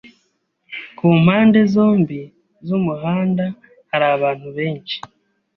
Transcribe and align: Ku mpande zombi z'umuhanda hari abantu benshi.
Ku 0.97 1.05
mpande 1.23 1.59
zombi 1.73 2.21
z'umuhanda 2.67 3.45
hari 3.91 4.05
abantu 4.15 4.47
benshi. 4.57 4.97